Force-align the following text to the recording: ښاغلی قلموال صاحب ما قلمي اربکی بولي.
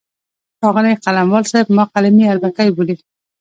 ښاغلی 0.59 0.93
قلموال 1.03 1.43
صاحب 1.51 1.67
ما 1.77 1.83
قلمي 1.93 2.23
اربکی 2.27 2.67
بولي. 2.75 2.95